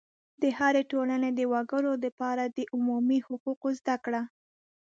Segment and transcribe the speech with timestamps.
[0.41, 4.21] د هرې ټولنې د وګړو دپاره د عمومي حقوقو زده کړه